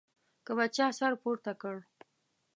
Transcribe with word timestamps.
که 0.45 0.51
به 0.57 0.65
چا 0.75 0.87
سر 0.99 1.13
پورته 1.21 1.53
کړ. 1.61 1.75